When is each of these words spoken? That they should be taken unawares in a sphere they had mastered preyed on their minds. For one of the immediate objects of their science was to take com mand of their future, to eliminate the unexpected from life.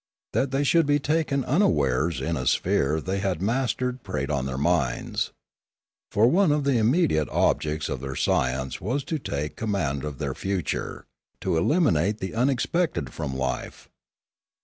That 0.33 0.49
they 0.49 0.63
should 0.63 0.87
be 0.87 0.97
taken 0.97 1.45
unawares 1.45 2.21
in 2.21 2.35
a 2.35 2.47
sphere 2.47 2.99
they 2.99 3.19
had 3.19 3.39
mastered 3.39 4.01
preyed 4.01 4.31
on 4.31 4.47
their 4.47 4.57
minds. 4.57 5.31
For 6.09 6.25
one 6.25 6.51
of 6.51 6.63
the 6.63 6.79
immediate 6.79 7.29
objects 7.29 7.87
of 7.87 8.01
their 8.01 8.15
science 8.15 8.81
was 8.81 9.03
to 9.03 9.19
take 9.19 9.55
com 9.55 9.69
mand 9.73 10.03
of 10.03 10.17
their 10.17 10.33
future, 10.33 11.05
to 11.41 11.55
eliminate 11.55 12.17
the 12.17 12.33
unexpected 12.33 13.13
from 13.13 13.37
life. 13.37 13.89